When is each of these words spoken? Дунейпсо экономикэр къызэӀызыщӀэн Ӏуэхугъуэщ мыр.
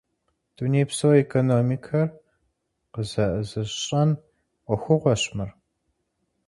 Дунейпсо 0.55 1.09
экономикэр 1.23 2.07
къызэӀызыщӀэн 2.93 4.09
Ӏуэхугъуэщ 4.65 5.23
мыр. 5.35 5.49